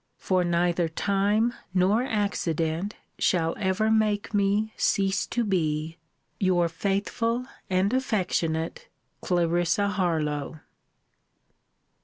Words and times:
For 0.17 0.43
neither 0.43 0.89
time 0.89 1.53
nor 1.75 2.01
accident 2.01 2.95
shall 3.19 3.55
ever 3.59 3.91
make 3.91 4.33
me 4.33 4.73
cease 4.75 5.27
to 5.27 5.43
be 5.43 5.99
Your 6.39 6.67
faithful 6.67 7.45
and 7.69 7.93
affectionate 7.93 8.87
CLARISSA 9.21 9.89
HARLOWE. 9.89 10.59